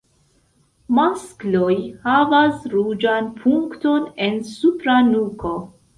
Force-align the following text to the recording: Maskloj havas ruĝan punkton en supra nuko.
Maskloj 0.99 1.75
havas 2.07 2.65
ruĝan 2.73 3.27
punkton 3.43 4.11
en 4.29 4.45
supra 4.55 5.01
nuko. 5.15 5.55